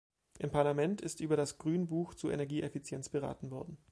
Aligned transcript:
Im 0.39 0.49
Parlament 0.49 1.01
ist 1.01 1.19
über 1.19 1.37
das 1.37 1.59
Grünbuch 1.59 2.15
zur 2.15 2.33
Energieeffizienz 2.33 3.09
beraten 3.09 3.51
worden. 3.51 3.77